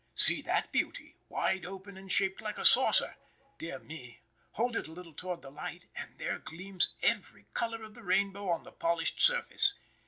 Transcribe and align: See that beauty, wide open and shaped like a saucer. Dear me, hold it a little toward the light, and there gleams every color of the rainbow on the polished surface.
See 0.15 0.41
that 0.41 0.71
beauty, 0.71 1.15
wide 1.29 1.63
open 1.63 1.95
and 1.95 2.11
shaped 2.11 2.41
like 2.41 2.57
a 2.57 2.65
saucer. 2.65 3.17
Dear 3.59 3.77
me, 3.77 4.23
hold 4.53 4.75
it 4.75 4.87
a 4.87 4.91
little 4.91 5.13
toward 5.13 5.43
the 5.43 5.51
light, 5.51 5.85
and 5.95 6.17
there 6.17 6.39
gleams 6.39 6.95
every 7.03 7.43
color 7.53 7.83
of 7.83 7.93
the 7.93 8.01
rainbow 8.01 8.49
on 8.49 8.63
the 8.63 8.71
polished 8.71 9.21
surface. 9.21 9.75